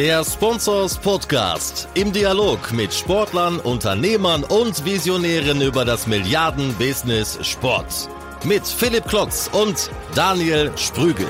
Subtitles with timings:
[0.00, 8.08] Der Sponsors Podcast im Dialog mit Sportlern, Unternehmern und Visionären über das Milliarden-Business Sport.
[8.42, 11.28] Mit Philipp Klotz und Daniel Sprügel.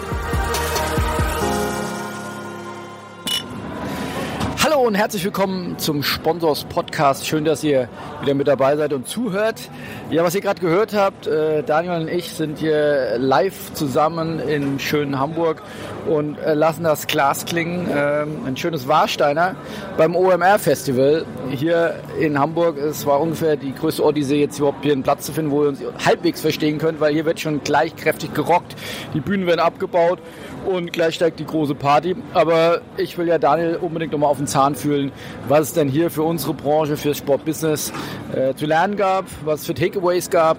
[4.81, 7.27] Und herzlich willkommen zum Sponsors Podcast.
[7.27, 7.91] Schön, dass ihr
[8.23, 9.69] wieder mit dabei seid und zuhört.
[10.11, 14.81] Ja, was ihr gerade gehört habt, äh, Daniel und ich sind hier live zusammen in
[14.81, 15.63] schönen Hamburg
[16.09, 17.91] und äh, lassen das Glas klingen.
[17.95, 19.55] Ähm, ein schönes Warsteiner
[19.99, 22.79] beim OMR Festival hier in Hamburg.
[22.79, 25.69] Es war ungefähr die größte Odyssee, jetzt überhaupt hier einen Platz zu finden, wo ihr
[25.69, 28.75] uns halbwegs verstehen könnt, weil hier wird schon gleich kräftig gerockt.
[29.13, 30.21] Die Bühnen werden abgebaut
[30.67, 32.17] und gleich steigt die große Party.
[32.35, 35.13] Aber ich will ja Daniel unbedingt nochmal auf den Zahn fühlen,
[35.49, 37.93] was es denn hier für unsere Branche, fürs Sportbusiness
[38.35, 40.59] äh, zu lernen gab, was es für Takeaways gab.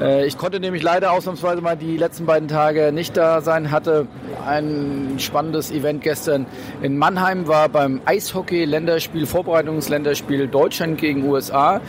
[0.00, 4.06] Äh, ich konnte nämlich leider ausnahmsweise mal die letzten beiden Tage nicht da sein, hatte
[4.46, 6.46] ein spannendes Event gestern
[6.82, 11.80] in Mannheim, war beim Eishockey-Länderspiel, Vorbereitungsländerspiel Deutschland gegen USA.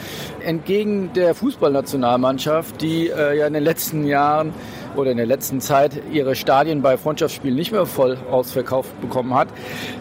[0.43, 4.53] Entgegen der Fußballnationalmannschaft, die äh, ja in den letzten Jahren
[4.95, 9.47] oder in der letzten Zeit ihre Stadien bei Freundschaftsspielen nicht mehr voll ausverkauft bekommen hat.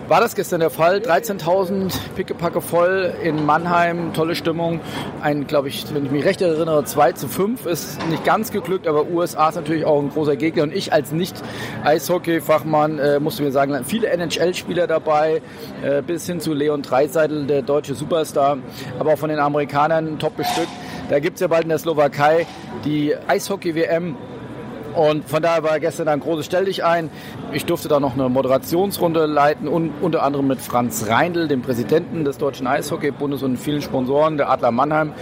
[0.09, 0.99] War das gestern der Fall?
[0.99, 4.81] 13.000 Pickepacke voll in Mannheim, tolle Stimmung.
[5.23, 8.87] Ein, glaube ich, wenn ich mich recht erinnere, 2 zu 5 ist nicht ganz geglückt,
[8.87, 13.53] aber USA ist natürlich auch ein großer Gegner und ich als Nicht-Eishockey-Fachmann äh, musste mir
[13.53, 15.43] sagen, viele NHL-Spieler dabei,
[15.83, 18.59] äh, bis hin zu Leon Dreiseitel, der deutsche Superstar,
[18.99, 20.69] aber auch von den Amerikanern top bestückt.
[21.09, 22.47] Da gibt es ja bald in der Slowakei
[22.85, 24.17] die Eishockey-WM
[24.95, 27.11] und von daher war gestern ein großes Stell dich ein.
[27.53, 32.25] Ich durfte da noch eine Moderationsrunde leiten und unter anderem mit Franz Reindl, dem Präsidenten
[32.25, 35.13] des Deutschen Eishockeybundes und vielen Sponsoren der Adler Mannheim.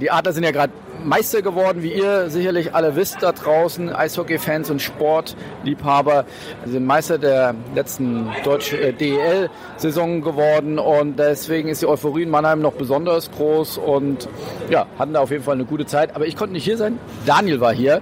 [0.00, 0.72] Die Adler sind ja gerade
[1.04, 6.24] Meister geworden, wie ihr sicherlich alle wisst da draußen, Eishockey-Fans und Sportliebhaber.
[6.66, 12.60] Sind Meister der letzten deutschen äh, DEL-Saison geworden und deswegen ist die Euphorie in Mannheim
[12.60, 14.28] noch besonders groß und
[14.68, 16.14] ja, hatten da auf jeden Fall eine gute Zeit.
[16.14, 16.98] Aber ich konnte nicht hier sein.
[17.26, 18.00] Daniel war hier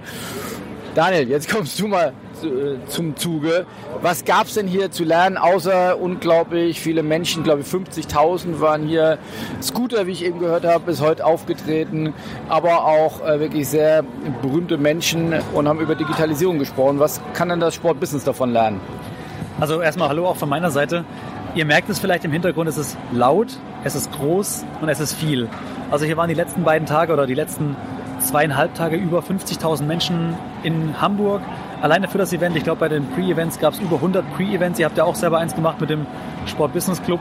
[0.99, 2.11] Daniel, jetzt kommst du mal
[2.43, 3.65] äh, zum Zuge.
[4.01, 8.85] Was gab es denn hier zu lernen, außer unglaublich viele Menschen, glaube ich 50.000 waren
[8.85, 9.17] hier.
[9.61, 12.13] Scooter, wie ich eben gehört habe, ist heute aufgetreten,
[12.49, 14.03] aber auch äh, wirklich sehr
[14.41, 16.99] berühmte Menschen und haben über Digitalisierung gesprochen.
[16.99, 18.81] Was kann denn das Sportbusiness davon lernen?
[19.61, 21.05] Also erstmal Hallo auch von meiner Seite.
[21.55, 25.13] Ihr merkt es vielleicht im Hintergrund, es ist laut, es ist groß und es ist
[25.13, 25.47] viel.
[25.91, 27.77] Also hier waren die letzten beiden Tage oder die letzten
[28.19, 31.41] zweieinhalb Tage über 50.000 Menschen in Hamburg.
[31.81, 34.79] Alleine für das Event, ich glaube bei den Pre-Events gab es über 100 Pre-Events.
[34.79, 36.05] Ihr habt ja auch selber eins gemacht mit dem
[36.45, 37.19] Sport Business Club.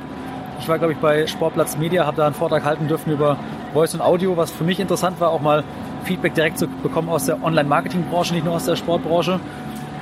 [0.61, 3.37] Ich war, glaube ich, bei Sportplatz Media, habe da einen Vortrag halten dürfen über
[3.73, 5.63] Voice und Audio, was für mich interessant war, auch mal
[6.05, 9.39] Feedback direkt zu bekommen aus der Online-Marketing-Branche, nicht nur aus der Sportbranche.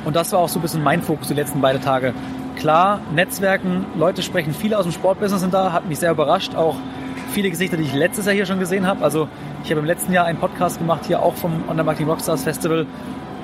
[0.04, 2.14] Und das war auch so ein bisschen mein Fokus die letzten beiden Tage.
[2.56, 6.54] Klar, Netzwerken, Leute sprechen, viele aus dem Sportbusiness sind da, hat mich sehr überrascht.
[6.54, 6.76] Auch
[7.36, 9.04] viele Gesichter, die ich letztes Jahr hier schon gesehen habe.
[9.04, 9.28] Also
[9.62, 12.86] ich habe im letzten Jahr einen Podcast gemacht, hier auch vom Online Marketing Rockstars Festival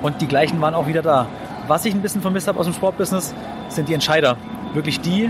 [0.01, 1.27] und die gleichen waren auch wieder da.
[1.67, 3.35] Was ich ein bisschen vermisst habe aus dem Sportbusiness,
[3.69, 4.35] sind die Entscheider.
[4.73, 5.29] Wirklich die,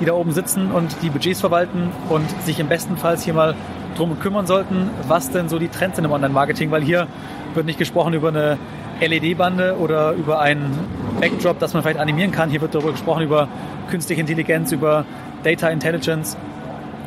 [0.00, 3.54] die da oben sitzen und die Budgets verwalten und sich im besten Fall hier mal
[3.94, 7.08] drum kümmern sollten, was denn so die Trends sind im Online-Marketing, weil hier
[7.52, 8.56] wird nicht gesprochen über eine
[9.02, 10.78] LED-Bande oder über einen
[11.20, 12.48] Backdrop, das man vielleicht animieren kann.
[12.48, 13.48] Hier wird darüber gesprochen über
[13.90, 15.04] künstliche Intelligenz, über
[15.42, 16.38] Data Intelligence.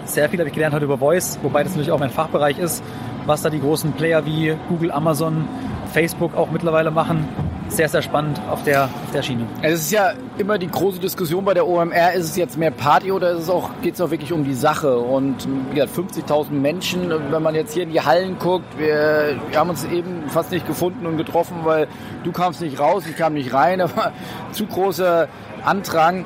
[0.05, 2.83] Sehr viel habe ich gelernt heute über Voice, wobei das natürlich auch mein Fachbereich ist
[3.25, 5.47] was da die großen Player wie Google, Amazon,
[5.93, 7.27] Facebook auch mittlerweile machen.
[7.69, 9.45] Sehr, sehr spannend auf der, auf der Schiene.
[9.61, 13.11] Es ist ja immer die große Diskussion bei der OMR, ist es jetzt mehr Party
[13.11, 14.97] oder ist es auch, geht es auch wirklich um die Sache?
[14.97, 19.69] Und ja, 50.000 Menschen, wenn man jetzt hier in die Hallen guckt, wir, wir haben
[19.69, 21.87] uns eben fast nicht gefunden und getroffen, weil
[22.23, 24.13] du kamst nicht raus, ich kam nicht rein, aber
[24.51, 25.27] zu große
[25.63, 26.25] Antrag.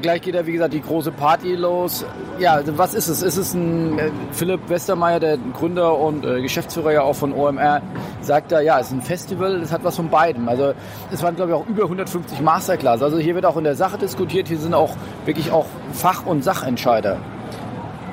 [0.00, 2.04] Gleich geht ja, wie gesagt, die große Party los.
[2.38, 3.22] Ja, also was ist es?
[3.22, 7.82] Ist es ein äh, Philipp Westermeier, der Gründer und äh, Geschäftsführer ja auch von OMR,
[8.20, 10.48] sagt da, ja, es ist ein Festival, es hat was von beidem.
[10.48, 10.74] Also
[11.10, 13.02] es waren, glaube ich, auch über 150 Masterclass.
[13.02, 16.42] Also hier wird auch in der Sache diskutiert, hier sind auch wirklich auch Fach- und
[16.42, 17.18] Sachentscheider.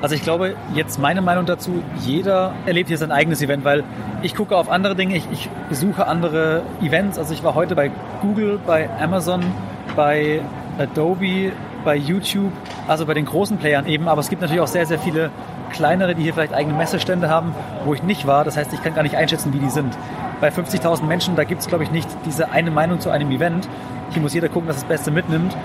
[0.02, 3.84] Also ich glaube, jetzt meine Meinung dazu, jeder erlebt hier sein eigenes Event, weil
[4.22, 7.18] ich gucke auf andere Dinge, ich, ich besuche andere Events.
[7.18, 9.42] Also ich war heute bei Google, bei Amazon,
[9.96, 10.42] bei
[10.78, 11.52] Adobe,
[11.84, 12.52] bei YouTube,
[12.88, 14.08] also bei den großen Playern eben.
[14.08, 15.30] Aber es gibt natürlich auch sehr, sehr viele
[15.72, 17.54] kleinere, die hier vielleicht eigene Messestände haben,
[17.84, 18.44] wo ich nicht war.
[18.44, 19.96] Das heißt, ich kann gar nicht einschätzen, wie die sind.
[20.40, 23.68] Bei 50.000 Menschen, da gibt es, glaube ich, nicht diese eine Meinung zu einem Event.
[24.10, 25.56] Hier muss jeder gucken, dass das Beste mitnimmt.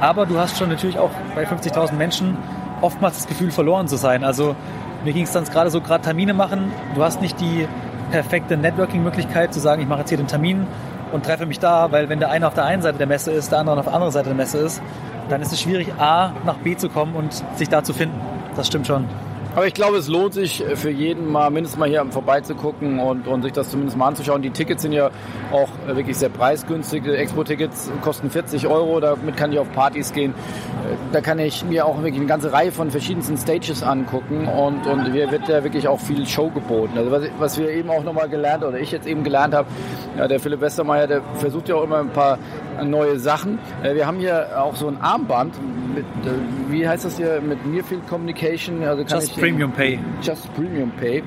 [0.00, 2.36] Aber du hast schon natürlich auch bei 50.000 Menschen
[2.80, 4.24] oftmals das Gefühl, verloren zu sein.
[4.24, 4.56] Also
[5.04, 6.72] mir ging es dann gerade so, gerade Termine machen.
[6.94, 7.66] Du hast nicht die
[8.10, 10.66] perfekte Networking-Möglichkeit zu sagen, ich mache jetzt hier den Termin
[11.12, 13.52] und treffe mich da, weil wenn der eine auf der einen Seite der Messe ist,
[13.52, 14.82] der andere auf der anderen Seite der Messe ist,
[15.28, 18.20] dann ist es schwierig, A nach B zu kommen und sich da zu finden.
[18.56, 19.08] Das stimmt schon.
[19.54, 23.42] Aber ich glaube, es lohnt sich für jeden mal mindestens mal hier vorbeizugucken und, und
[23.42, 24.40] sich das zumindest mal anzuschauen.
[24.40, 25.10] Die Tickets sind ja
[25.52, 27.04] auch wirklich sehr preisgünstig.
[27.06, 30.32] Expo-Tickets kosten 40 Euro, damit kann ich auf Partys gehen.
[31.12, 35.12] Da kann ich mir auch wirklich eine ganze Reihe von verschiedensten Stages angucken und, und
[35.12, 36.96] hier wird ja wirklich auch viel Show geboten.
[36.96, 39.68] Also was, was wir eben auch nochmal gelernt oder ich jetzt eben gelernt habe,
[40.16, 42.38] ja, der Philipp Westermeier, der versucht ja auch immer ein paar
[42.82, 43.58] neue Sachen.
[43.82, 45.54] Äh, wir haben hier auch so ein Armband
[45.94, 48.82] mit, äh, wie heißt das hier, mit Nearfield Communication.
[48.82, 49.98] Also kann Just ich Premium Pay.
[50.22, 51.22] Just Premium Pay.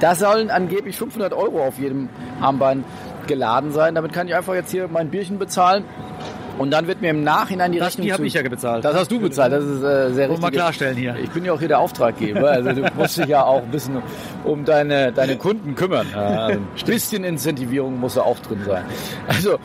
[0.00, 2.08] Da sollen angeblich 500 Euro auf jedem
[2.40, 2.84] Armband
[3.26, 3.94] geladen sein.
[3.94, 5.84] Damit kann ich einfach jetzt hier mein Bierchen bezahlen
[6.58, 8.06] und dann wird mir im Nachhinein die das, Rechnung.
[8.06, 8.84] Die habe ich ja bezahlt.
[8.84, 9.52] Das hast du bezahlt.
[9.52, 10.40] Das ist äh, sehr richtig.
[10.40, 11.16] mal klarstellen hier.
[11.22, 12.50] Ich bin ja auch hier der Auftraggeber.
[12.50, 14.02] Also du musst dich ja auch ein bisschen
[14.44, 16.06] um deine, deine Kunden kümmern.
[16.14, 18.84] Also ein bisschen Incentivierung muss da auch drin sein.
[19.28, 19.58] Also,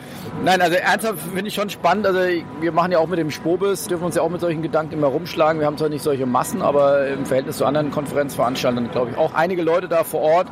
[0.44, 2.06] nein, also ernsthaft finde ich schon spannend.
[2.06, 2.20] Also
[2.60, 5.08] wir machen ja auch mit dem Spobis, dürfen uns ja auch mit solchen Gedanken immer
[5.08, 5.60] rumschlagen.
[5.60, 9.34] Wir haben zwar nicht solche Massen, aber im Verhältnis zu anderen Konferenzveranstaltern, glaube ich, auch
[9.34, 10.48] einige Leute da vor Ort,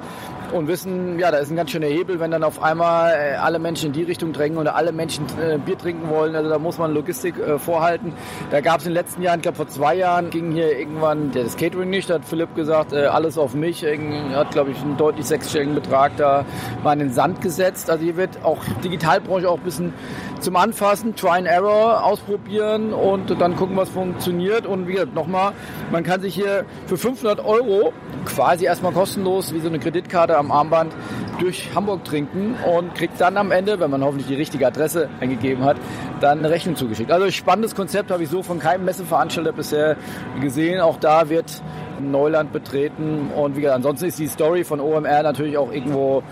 [0.53, 3.59] und wissen, ja, da ist ein ganz schöner Hebel, wenn dann auf einmal äh, alle
[3.59, 6.37] Menschen in die Richtung drängen oder alle Menschen äh, Bier trinken wollen.
[6.37, 8.13] Also da muss man Logistik äh, vorhalten.
[8.51, 11.33] Da gab es in den letzten Jahren, ich glaube vor zwei Jahren, ging hier irgendwann
[11.33, 12.11] das Catering nicht.
[12.11, 13.83] Da hat Philipp gesagt, äh, alles auf mich.
[13.83, 13.99] Er
[14.37, 16.45] hat, glaube ich, einen deutlich sechsstelligen Betrag da
[16.83, 17.91] mal in den Sand gesetzt.
[17.91, 19.95] Also hier wird auch Digitalbranche auch ein bisschen
[20.43, 24.67] zum Anfassen, Try and Error ausprobieren und dann gucken, was funktioniert.
[24.67, 25.53] Und wie gesagt, nochmal,
[25.91, 27.93] man kann sich hier für 500 Euro
[28.27, 30.93] quasi erstmal kostenlos wie so eine Kreditkarte am Armband
[31.39, 35.65] durch Hamburg trinken und kriegt dann am Ende, wenn man hoffentlich die richtige Adresse eingegeben
[35.65, 35.77] hat,
[36.21, 37.11] dann eine Rechnung zugeschickt.
[37.11, 39.97] Also spannendes Konzept habe ich so von keinem Messeveranstalter bisher
[40.41, 40.81] gesehen.
[40.81, 41.63] Auch da wird
[42.01, 46.23] Neuland betreten und wie gesagt, ansonsten ist die Story von OMR natürlich auch irgendwo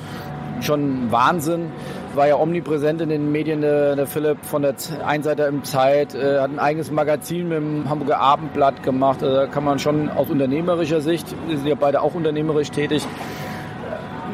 [0.63, 1.73] schon Wahnsinn
[2.15, 4.75] war ja omnipräsent in den Medien, der, der Philipp von der
[5.05, 9.23] Einseiter im Zeit, äh, hat ein eigenes Magazin mit dem Hamburger Abendblatt gemacht.
[9.23, 13.07] Also da kann man schon aus unternehmerischer Sicht, wir sind ja beide auch unternehmerisch tätig,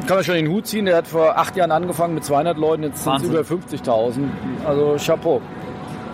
[0.07, 0.85] kann man schon den Hut ziehen.
[0.85, 4.19] Der hat vor acht Jahren angefangen mit 200 Leuten, jetzt sind es über 50.000.
[4.65, 5.41] Also Chapeau.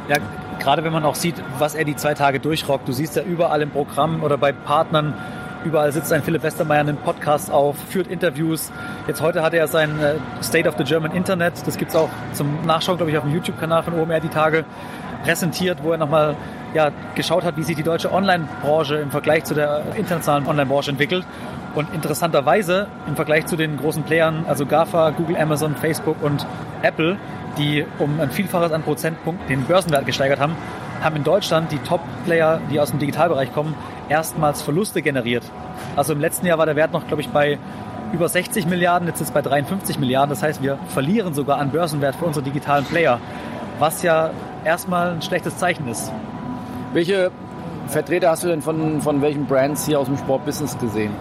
[0.09, 0.17] Ja,
[0.59, 2.87] gerade wenn man auch sieht, was er die zwei Tage durchrockt.
[2.87, 5.13] Du siehst ja überall im Programm oder bei Partnern,
[5.65, 8.71] Überall sitzt ein Philipp Westermeier einen Podcast auf, führt Interviews.
[9.07, 11.53] Jetzt heute hat er sein äh, State of the German Internet.
[11.65, 14.65] Das gibt es auch zum Nachschauen, glaube ich, auf dem YouTube-Kanal von OMR die Tage
[15.23, 16.35] präsentiert, wo er nochmal
[16.73, 21.25] ja, geschaut hat, wie sich die deutsche Online-Branche im Vergleich zu der internationalen Online-Branche entwickelt.
[21.75, 26.45] Und interessanterweise im Vergleich zu den großen Playern, also GAFA, Google, Amazon, Facebook und
[26.81, 27.17] Apple,
[27.57, 30.55] die um ein Vielfaches an Prozentpunkt den Börsenwert gesteigert haben,
[31.03, 33.75] haben in Deutschland die Top-Player, die aus dem Digitalbereich kommen,
[34.09, 35.43] erstmals Verluste generiert.
[35.95, 37.57] Also im letzten Jahr war der Wert noch, glaube ich, bei
[38.13, 40.29] über 60 Milliarden, jetzt ist es bei 53 Milliarden.
[40.29, 43.19] Das heißt, wir verlieren sogar an Börsenwert für unsere digitalen Player,
[43.79, 44.29] was ja
[44.63, 46.11] erstmal ein schlechtes Zeichen ist.
[46.93, 47.31] Welche
[47.87, 51.11] Vertreter hast du denn von, von welchen Brands hier aus dem Sportbusiness gesehen?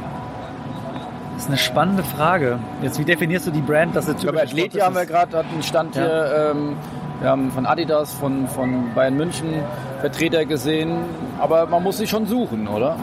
[1.35, 2.58] Das ist eine spannende Frage.
[2.82, 3.96] Jetzt, wie definierst du die Brand?
[3.96, 6.02] Das jetzt ich glaube, Athletia haben wir gerade, hat einen Stand ja.
[6.02, 6.52] hier.
[6.52, 6.76] Ähm,
[7.23, 9.63] wir haben von Adidas, von, von Bayern München
[10.01, 11.05] Vertreter gesehen,
[11.39, 12.97] aber man muss sich schon suchen, oder?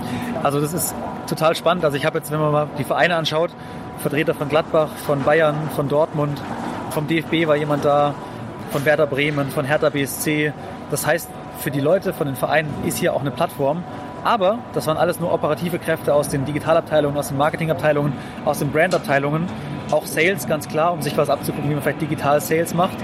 [0.43, 0.93] Also das ist
[1.25, 1.85] total spannend.
[1.85, 3.51] Also ich habe jetzt, wenn man mal die Vereine anschaut,
[3.99, 6.41] Vertreter von Gladbach, von Bayern, von Dortmund,
[6.89, 8.13] vom DFB war jemand da,
[8.71, 10.51] von Werder Bremen, von Hertha BSC.
[10.91, 11.29] Das heißt,
[11.59, 13.83] für die Leute von den Vereinen ist hier auch eine Plattform.
[14.25, 18.11] Aber das waren alles nur operative Kräfte aus den Digitalabteilungen, aus den Marketingabteilungen,
[18.43, 19.47] aus den Brandabteilungen.
[19.91, 22.97] Auch Sales, ganz klar, um sich was abzugucken, wie man vielleicht digital Sales macht.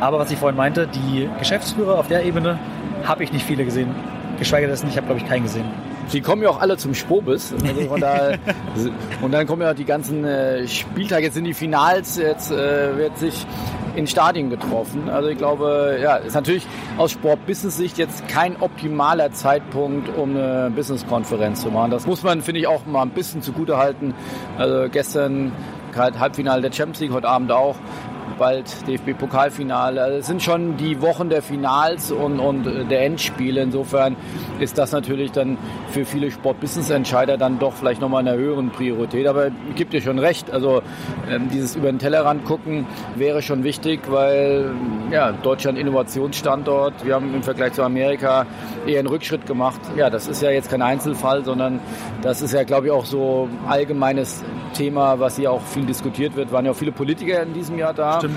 [0.00, 2.58] Aber was ich vorhin meinte, die Geschäftsführer auf der Ebene
[3.04, 3.94] habe ich nicht viele gesehen.
[4.38, 5.64] Geschweige dessen, ich habe, glaube ich, keinen gesehen.
[6.12, 7.52] Die kommen ja auch alle zum Spobis.
[7.68, 8.30] Also da,
[9.20, 11.24] und dann kommen ja auch die ganzen äh, Spieltage.
[11.24, 13.46] Jetzt sind die Finals, jetzt äh, wird sich
[13.96, 15.08] in Stadien getroffen.
[15.10, 21.62] Also ich glaube, ja, ist natürlich aus Sport-Business-Sicht jetzt kein optimaler Zeitpunkt, um eine Business-Konferenz
[21.62, 21.90] zu machen.
[21.90, 24.14] Das muss man, finde ich, auch mal ein bisschen zugute halten.
[24.56, 25.52] Also gestern
[25.96, 27.76] halt Halbfinale der Champions League, heute Abend auch
[28.38, 30.02] bald DFB-Pokalfinale.
[30.02, 33.60] Also es sind schon die Wochen der Finals und, und der Endspiele.
[33.62, 34.16] Insofern
[34.60, 35.58] ist das natürlich dann
[35.90, 39.26] für viele Sport-Business-Entscheider dann doch vielleicht nochmal eine höheren Priorität.
[39.26, 40.50] Aber gibt dir schon recht.
[40.50, 40.82] Also
[41.30, 44.70] ähm, dieses über den Tellerrand gucken wäre schon wichtig, weil
[45.10, 47.04] ja, Deutschland Innovationsstandort.
[47.04, 48.46] Wir haben im Vergleich zu Amerika
[48.86, 49.80] eher einen Rückschritt gemacht.
[49.96, 51.80] Ja, das ist ja jetzt kein Einzelfall, sondern
[52.22, 54.42] das ist ja, glaube ich, auch so allgemeines
[54.74, 56.52] Thema, was hier auch viel diskutiert wird.
[56.52, 58.18] Waren ja auch viele Politiker in diesem Jahr da.
[58.18, 58.27] Stimmt.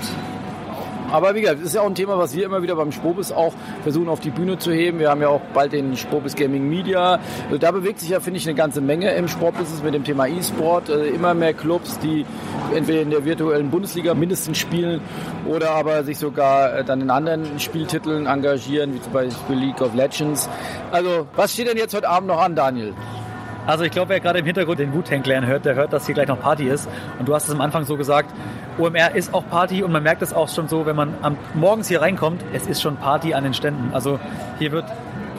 [1.12, 3.32] Aber wie gesagt, das ist ja auch ein Thema, was wir immer wieder beim Spobis
[3.32, 4.98] auch versuchen auf die Bühne zu heben.
[4.98, 7.20] Wir haben ja auch bald den Spobis Gaming Media.
[7.46, 10.26] Also da bewegt sich ja, finde ich, eine ganze Menge im Sportbusiness mit dem Thema
[10.26, 10.88] E-Sport.
[10.88, 12.24] Also immer mehr Clubs, die
[12.74, 15.02] entweder in der virtuellen Bundesliga mindestens spielen
[15.46, 19.94] oder aber sich sogar äh, dann in anderen Spieltiteln engagieren, wie zum Beispiel League of
[19.94, 20.48] Legends.
[20.92, 22.94] Also, was steht denn jetzt heute Abend noch an, Daniel?
[23.66, 26.14] Also ich glaube, wer gerade im Hintergrund den Wu-Tang Clan hört, der hört, dass hier
[26.14, 26.88] gleich noch Party ist.
[27.18, 28.30] Und du hast es am Anfang so gesagt,
[28.78, 31.86] OMR ist auch Party und man merkt es auch schon so, wenn man am, morgens
[31.86, 33.90] hier reinkommt, es ist schon Party an den Ständen.
[33.92, 34.18] Also
[34.58, 34.86] hier wird,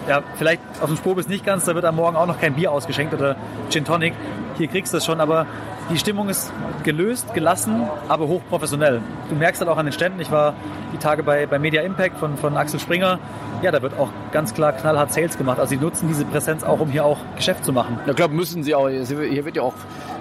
[0.07, 2.72] ja, vielleicht auf dem Spobis nicht ganz, da wird am Morgen auch noch kein Bier
[2.72, 3.36] ausgeschenkt oder
[3.69, 4.13] Gin Tonic.
[4.57, 5.45] Hier kriegst du es schon, aber
[5.89, 6.51] die Stimmung ist
[6.83, 9.01] gelöst, gelassen, aber hochprofessionell.
[9.29, 10.53] Du merkst halt auch an den Ständen, ich war
[10.93, 13.19] die Tage bei, bei Media Impact von, von Axel Springer,
[13.62, 15.60] ja, da wird auch ganz klar knallhart Sales gemacht.
[15.60, 17.98] Also sie nutzen diese Präsenz auch, um hier auch Geschäft zu machen.
[18.05, 18.89] Ich glaube, müssen sie auch.
[18.89, 19.74] Hier wird ja auch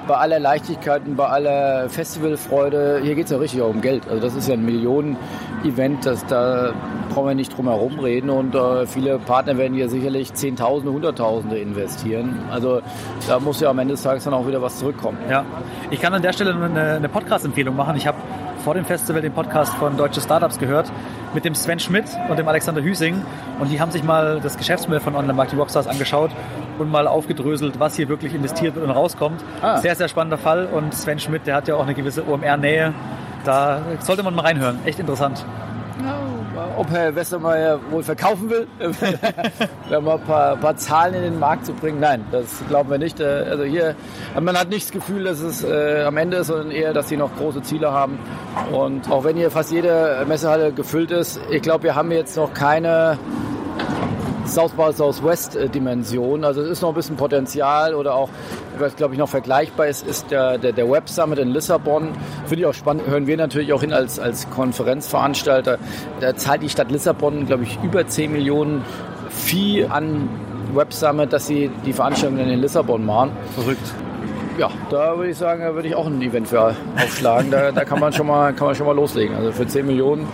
[0.06, 4.09] bei aller Leichtigkeit und bei aller Festivalfreude, hier geht es ja richtig auch um Geld.
[4.09, 6.73] Also das ist ja ein Millionen-Event, da
[7.11, 11.59] brauchen wir nicht drum herum reden und äh, viele Partner werden hier sicherlich Zehntausende, Hunderttausende
[11.59, 12.40] investieren.
[12.50, 12.80] Also
[13.28, 15.18] da muss ja am Ende des Tages dann auch wieder was zurückkommen.
[15.30, 15.44] Ja,
[15.90, 17.97] ich kann an der Stelle eine, eine Podcast-Empfehlung machen.
[17.97, 18.18] Ich habe
[18.62, 20.90] vor dem Festival den Podcast von Deutsche Startups gehört
[21.35, 23.23] mit dem Sven Schmidt und dem Alexander Hüsing
[23.59, 26.31] und die haben sich mal das Geschäftsmodell von Online Marketing Rockstars angeschaut
[26.78, 29.42] und mal aufgedröselt, was hier wirklich investiert wird und rauskommt.
[29.61, 29.78] Ah.
[29.78, 32.95] Sehr, sehr spannender Fall und Sven Schmidt, der hat ja auch eine gewisse OMR-Nähe.
[33.45, 34.78] Da sollte man mal reinhören.
[34.85, 35.45] Echt interessant
[36.76, 38.67] ob Herr Westermeier wohl verkaufen will,
[39.91, 42.00] mal ein paar, paar, Zahlen in den Markt zu bringen.
[42.00, 43.21] Nein, das glauben wir nicht.
[43.21, 43.95] Äh, also hier,
[44.41, 47.17] man hat nicht das Gefühl, dass es äh, am Ende ist, sondern eher, dass sie
[47.17, 48.19] noch große Ziele haben.
[48.73, 52.52] Und auch wenn hier fast jede Messehalle gefüllt ist, ich glaube, wir haben jetzt noch
[52.55, 53.19] keine
[54.52, 56.44] South by Southwest Dimension.
[56.44, 58.28] Also es ist noch ein bisschen Potenzial oder auch,
[58.78, 62.09] was glaube ich noch vergleichbar ist, ist der, der, der Web Summit in Lissabon.
[62.47, 65.78] Finde ich auch spannend, hören wir natürlich auch hin als, als Konferenzveranstalter.
[66.21, 68.85] Da zahlt die Stadt Lissabon, glaube ich, über 10 Millionen
[69.30, 70.28] Fee an
[70.75, 73.30] Web Summit, dass sie die Veranstaltung in Lissabon machen.
[73.54, 73.94] Verrückt
[74.59, 77.50] ja, da würde ich sagen, da würde ich auch ein Event für aufschlagen.
[77.50, 79.35] Da, da kann man schon mal, kann man schon mal loslegen.
[79.35, 80.28] Also für 10 Millionen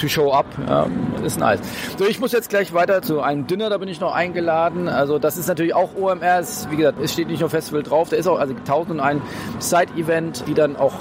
[0.00, 0.46] to show up.
[0.66, 0.86] Ja,
[1.24, 1.60] ist nice.
[1.98, 4.88] So, ich muss jetzt gleich weiter zu einem Dinner, da bin ich noch eingeladen.
[4.88, 6.42] Also das ist natürlich auch OMR.
[6.70, 9.22] wie gesagt, es steht nicht nur Festival drauf, da ist auch also 1001
[9.58, 10.94] Side-Event, die dann auch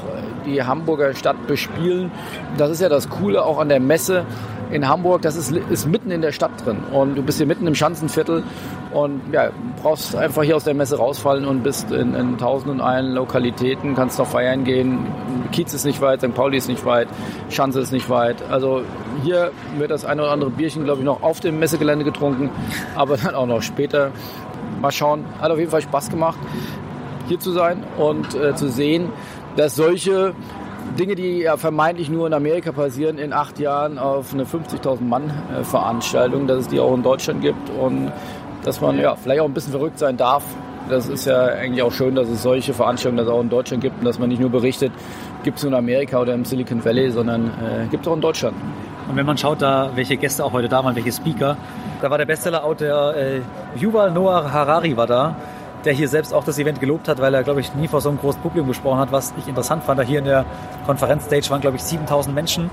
[0.45, 2.11] die Hamburger Stadt bespielen.
[2.57, 4.25] Das ist ja das Coole auch an der Messe
[4.71, 6.77] in Hamburg, das ist, ist mitten in der Stadt drin.
[6.91, 8.43] Und du bist hier mitten im Schanzenviertel
[8.93, 9.49] und ja,
[9.81, 13.95] brauchst einfach hier aus der Messe rausfallen und bist in, in tausend und einen Lokalitäten,
[13.95, 15.05] kannst noch feiern gehen.
[15.51, 16.33] Kiez ist nicht weit, St.
[16.33, 17.07] Pauli ist nicht weit,
[17.49, 18.37] Schanze ist nicht weit.
[18.49, 18.83] Also
[19.23, 22.49] hier wird das eine oder andere Bierchen, glaube ich, noch auf dem Messegelände getrunken,
[22.95, 24.11] aber dann auch noch später.
[24.81, 25.25] Mal schauen.
[25.41, 26.39] Hat auf jeden Fall Spaß gemacht,
[27.27, 29.09] hier zu sein und äh, zu sehen,
[29.57, 30.33] dass solche
[30.97, 35.31] Dinge, die ja vermeintlich nur in Amerika passieren, in acht Jahren auf eine 50.000 Mann
[35.63, 38.11] Veranstaltung, dass es die auch in Deutschland gibt und
[38.63, 40.43] dass man ja vielleicht auch ein bisschen verrückt sein darf.
[40.89, 43.99] Das ist ja eigentlich auch schön, dass es solche Veranstaltungen das auch in Deutschland gibt
[43.99, 44.91] und dass man nicht nur berichtet,
[45.43, 48.21] gibt es nur in Amerika oder im Silicon Valley, sondern äh, gibt es auch in
[48.21, 48.55] Deutschland.
[49.07, 51.57] Und wenn man schaut, da welche Gäste auch heute da waren, welche Speaker,
[52.01, 53.41] da war der Bestseller-Autor äh,
[53.75, 55.35] Yuval Noah Harari war da
[55.85, 58.09] der hier selbst auch das Event gelobt hat, weil er, glaube ich, nie vor so
[58.09, 59.99] einem großen Publikum gesprochen hat, was ich interessant fand.
[59.99, 60.45] Da hier in der
[60.85, 62.69] Konferenzstage waren, glaube ich, 7000 Menschen.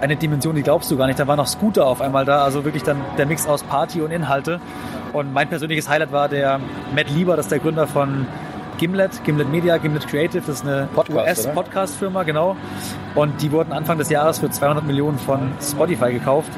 [0.00, 1.18] Eine Dimension, die glaubst du gar nicht.
[1.18, 4.12] Da waren noch Scooter auf einmal da, also wirklich dann der Mix aus Party und
[4.12, 4.60] Inhalte.
[5.12, 6.60] Und mein persönliches Highlight war der
[6.94, 8.26] Matt Lieber, das ist der Gründer von
[8.78, 12.56] Gimlet, Gimlet Media, Gimlet Creative, das ist eine US-Podcast-Firma, genau.
[13.16, 16.50] Und die wurden Anfang des Jahres für 200 Millionen von Spotify gekauft.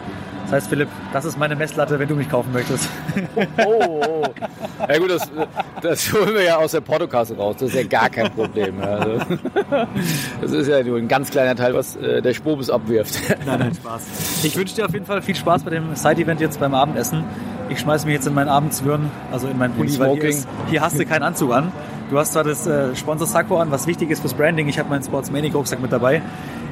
[0.51, 2.89] Das heißt, Philipp, das ist meine Messlatte, wenn du mich kaufen möchtest.
[3.65, 4.25] Oh, oh, oh.
[4.89, 5.31] Ja gut, das,
[5.81, 7.55] das holen wir ja aus der Portokasse raus.
[7.61, 8.81] Das ist ja gar kein Problem.
[8.83, 9.19] Also,
[10.41, 13.17] das ist ja nur ein ganz kleiner Teil, was äh, der Spobis abwirft.
[13.47, 14.43] Nein, nein, Spaß.
[14.43, 17.23] Ich wünsche dir auf jeden Fall viel Spaß bei dem Side-Event jetzt beim Abendessen.
[17.69, 20.81] Ich schmeiße mich jetzt in meinen Abendswirren, also in meinen Pulli, weil hier, ist, hier
[20.81, 21.71] hast du keinen Anzug an.
[22.11, 24.67] Du hast zwar das äh, Sponsor-Sakko an, was wichtig ist fürs Branding.
[24.67, 26.23] Ich habe meinen Sportsmanic-Rucksack mit dabei.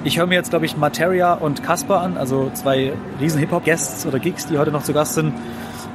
[0.09, 4.19] Ich höre mir jetzt, glaube ich, Materia und Casper an, also zwei riesen Hip-Hop-Guests oder
[4.19, 5.35] Gigs, die heute noch zu Gast sind.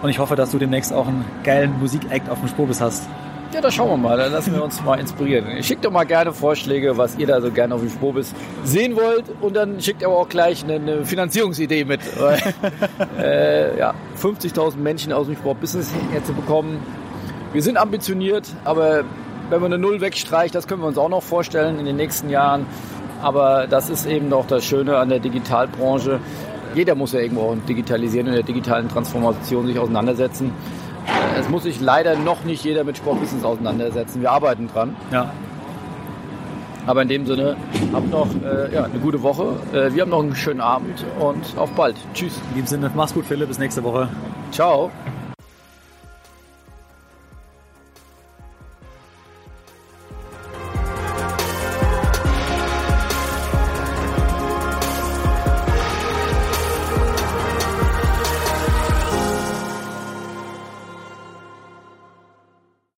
[0.03, 3.10] Und ich hoffe, dass du demnächst auch einen geilen Musik-Act auf dem Spobis hast.
[3.55, 4.15] Ja, da schauen wir mal.
[4.15, 5.63] Da lassen wir uns mal inspirieren.
[5.63, 9.25] Schickt doch mal gerne Vorschläge, was ihr da so gerne auf dem Spobis sehen wollt.
[9.41, 12.01] Und dann schickt aber auch gleich eine, eine Finanzierungsidee mit.
[13.17, 16.77] äh, ja, 50.000 Menschen aus dem Sportbusiness herzubekommen.
[17.51, 19.05] Wir sind ambitioniert, aber
[19.50, 22.29] wenn man eine Null wegstreicht, das können wir uns auch noch vorstellen in den nächsten
[22.29, 22.67] Jahren.
[23.23, 26.19] Aber das ist eben auch das Schöne an der Digitalbranche.
[26.75, 30.51] Jeder muss ja irgendwo auch digitalisieren und der digitalen Transformation sich auseinandersetzen.
[31.05, 34.21] Äh, es muss sich leider noch nicht jeder mit Sportbusiness auseinandersetzen.
[34.21, 34.95] Wir arbeiten dran.
[35.11, 35.31] Ja.
[36.85, 37.55] Aber in dem Sinne,
[37.93, 39.55] habt noch äh, ja, eine gute Woche.
[39.71, 41.95] Äh, wir haben noch einen schönen Abend und auf bald.
[42.13, 42.41] Tschüss.
[42.51, 43.47] In dem Sinne, mach's gut, Philipp.
[43.47, 44.09] Bis nächste Woche.
[44.51, 44.91] Ciao.